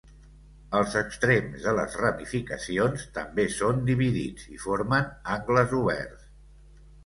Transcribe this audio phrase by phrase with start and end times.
[0.77, 6.29] Els extrems de les ramificacions també són dividits i formen angles oberts.